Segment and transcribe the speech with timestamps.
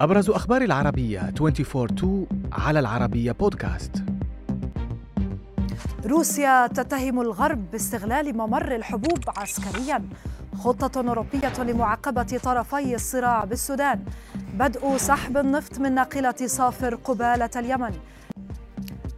[0.00, 4.04] أبرز أخبار العربية 24 على العربية بودكاست
[6.06, 10.02] روسيا تتهم الغرب باستغلال ممر الحبوب عسكريا.
[10.58, 14.04] خطة أوروبية لمعاقبة طرفي الصراع بالسودان.
[14.54, 17.92] بدء سحب النفط من ناقلة صافر قبالة اليمن.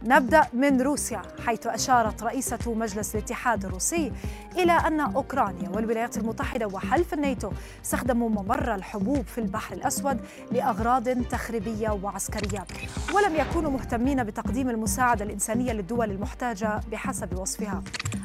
[0.03, 4.11] نبدأ من روسيا حيث أشارت رئيسة مجلس الاتحاد الروسي
[4.57, 7.51] إلى أن أوكرانيا والولايات المتحدة وحلف الناتو
[7.85, 10.19] استخدموا ممر الحبوب في البحر الأسود
[10.51, 12.65] لأغراض تخريبية وعسكرية
[13.13, 17.83] ولم يكونوا مهتمين بتقديم المساعدة الإنسانية للدول المحتاجة بحسب وصفها.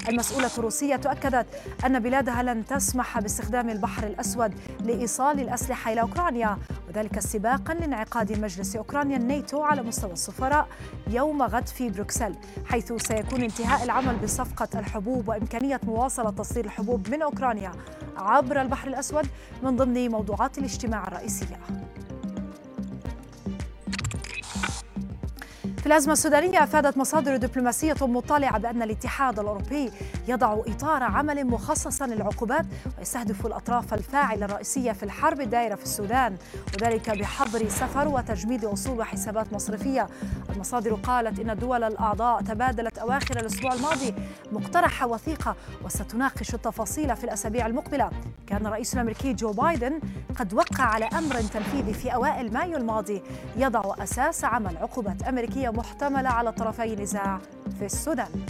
[0.08, 1.46] المسؤولة الروسية أكدت
[1.86, 6.58] أن بلادها لن تسمح باستخدام البحر الأسود لإيصال الأسلحة إلى أوكرانيا
[6.94, 10.68] وذلك استباقا لانعقاد مجلس أوكرانيا الناتو على مستوى السفراء
[11.10, 12.34] يوم غد في بروكسل
[12.66, 17.72] حيث سيكون انتهاء العمل بصفقة الحبوب وإمكانية مواصلة تصدير الحبوب من أوكرانيا
[18.16, 19.26] عبر البحر الأسود
[19.62, 21.58] من ضمن موضوعات الاجتماع الرئيسية.
[25.78, 29.90] في الأزمة السودانية أفادت مصادر دبلوماسية مطلعة بأن الاتحاد الأوروبي
[30.28, 32.66] يضع إطار عمل مخصصا للعقوبات
[32.98, 36.36] ويستهدف الأطراف الفاعلة الرئيسية في الحرب الدائرة في السودان
[36.74, 40.08] وذلك بحظر سفر وتجميد أصول وحسابات مصرفية.
[40.50, 44.14] المصادر قالت إن الدول الأعضاء تبادلت أواخر الأسبوع الماضي
[44.52, 48.10] مقترح وثيقة وستناقش التفاصيل في الأسابيع المقبلة.
[48.46, 50.00] كان الرئيس الأمريكي جو بايدن
[50.36, 53.22] قد وقع على أمر تنفيذي في أوائل مايو الماضي
[53.56, 57.38] يضع أساس عمل عقوبات أمريكية محتملة على طرفي النزاع
[57.78, 58.46] في السودان.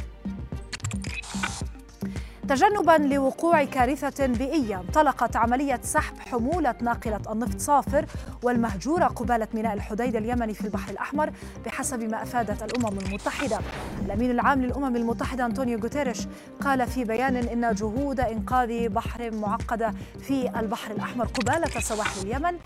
[2.49, 8.07] تجنبا لوقوع كارثة بيئية انطلقت عملية سحب حمولة ناقلة النفط صافر
[8.43, 11.31] والمهجورة قبالة ميناء الحديدة اليمني في البحر الأحمر
[11.67, 13.59] بحسب ما أفادت الأمم المتحدة.
[14.05, 16.19] الأمين العام للأمم المتحدة أنطونيو غوتيريش
[16.61, 22.59] قال في بيان إن جهود إنقاذ بحر معقدة في البحر الأحمر قبالة سواحل اليمن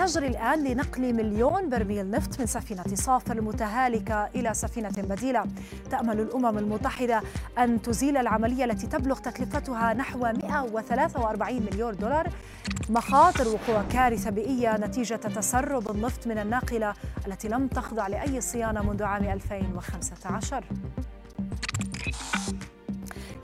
[0.00, 5.44] تجري الآن لنقل مليون برميل نفط من سفينة صافر المتهالكة إلى سفينة بديلة.
[5.90, 7.22] تأمل الأمم المتحدة
[7.58, 12.28] أن تزيل العملية التي تبلغ تكلفتها نحو 143 مليون دولار.
[12.90, 16.94] مخاطر وقوع كارثة بيئية نتيجة تسرب النفط من الناقلة
[17.26, 20.64] التي لم تخضع لأي صيانة منذ عام 2015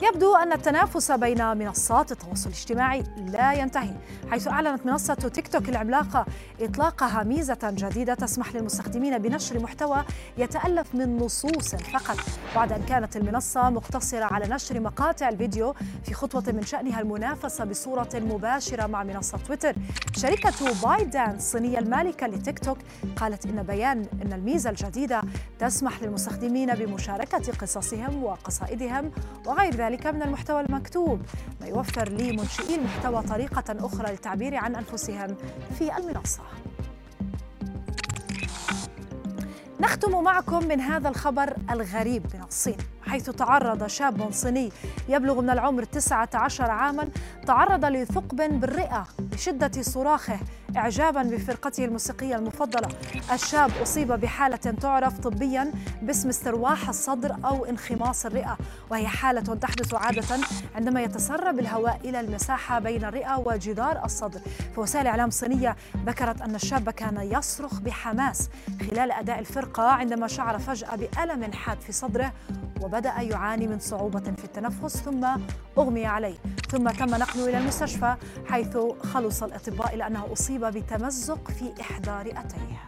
[0.01, 3.93] يبدو أن التنافس بين منصات التواصل الاجتماعي لا ينتهي
[4.31, 6.25] حيث أعلنت منصة تيك توك العملاقة
[6.61, 10.03] إطلاقها ميزة جديدة تسمح للمستخدمين بنشر محتوى
[10.37, 12.17] يتألف من نصوص فقط.
[12.55, 15.75] بعد أن كانت المنصة مقتصرة على نشر مقاطع الفيديو
[16.05, 19.75] في خطوة من شأنها المنافسة بصورة مباشرة مع منصة تويتر.
[20.17, 20.53] شركة
[20.83, 22.77] باي دانس الصينية المالكة لتيك توك
[23.15, 25.21] قالت إن بيان إن الميزة الجديدة
[25.59, 29.11] تسمح للمستخدمين بمشاركة قصصهم وقصائدهم
[29.45, 31.21] وغير ذلك ذلك من المحتوى المكتوب
[31.61, 35.35] ما يوفر لمنشئي المحتوى طريقة أخرى للتعبير عن أنفسهم
[35.79, 36.41] في المنصة.
[39.79, 42.77] نختم معكم من هذا الخبر الغريب من الصين.
[43.01, 44.71] حيث تعرض شاب صيني
[45.09, 47.09] يبلغ من العمر 19 عاما
[47.45, 49.07] تعرض لثقب بالرئة.
[49.37, 50.39] بشدة صراخه
[50.77, 52.87] إعجابا بفرقته الموسيقية المفضلة.
[53.33, 55.71] الشاب أصيب بحالة تعرف طبيا
[56.01, 58.57] باسم استرواح الصدر أو انخماص الرئة
[58.89, 60.37] وهي حالة تحدث عادة
[60.75, 64.39] عندما يتسرب الهواء إلى المساحة بين الرئة وجدار الصدر.
[64.75, 65.75] فوسائل إعلام صينية
[66.05, 68.49] ذكرت أن الشاب كان يصرخ بحماس
[68.91, 72.33] خلال أداء الفرقة عندما شعر فجأة بألم حاد في صدره
[72.81, 75.27] وبدأ يعاني من صعوبة في التنفس ثم
[75.77, 76.35] أغمي عليه.
[76.71, 78.15] ثم تم نقله إلى المستشفى
[78.45, 78.77] حيث
[79.27, 82.86] خلص الأطباء إلى أنه أصيب بتمزق في إحدى رئتيه.